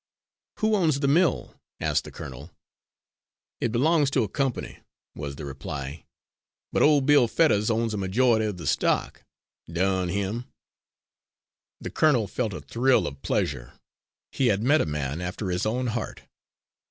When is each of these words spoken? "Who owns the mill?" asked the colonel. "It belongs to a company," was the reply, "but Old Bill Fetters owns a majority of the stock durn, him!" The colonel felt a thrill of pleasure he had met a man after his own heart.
"Who 0.61 0.75
owns 0.75 0.99
the 0.99 1.07
mill?" 1.07 1.61
asked 1.79 2.05
the 2.05 2.11
colonel. 2.11 2.49
"It 3.59 3.71
belongs 3.71 4.09
to 4.09 4.23
a 4.23 4.27
company," 4.27 4.79
was 5.13 5.35
the 5.35 5.45
reply, 5.45 6.07
"but 6.71 6.81
Old 6.81 7.05
Bill 7.05 7.27
Fetters 7.27 7.69
owns 7.69 7.93
a 7.93 7.97
majority 7.97 8.45
of 8.45 8.57
the 8.57 8.65
stock 8.65 9.23
durn, 9.71 10.09
him!" 10.09 10.45
The 11.79 11.91
colonel 11.91 12.25
felt 12.25 12.51
a 12.55 12.61
thrill 12.61 13.05
of 13.05 13.21
pleasure 13.21 13.73
he 14.31 14.47
had 14.47 14.63
met 14.63 14.81
a 14.81 14.87
man 14.87 15.21
after 15.21 15.51
his 15.51 15.67
own 15.67 15.85
heart. 15.85 16.23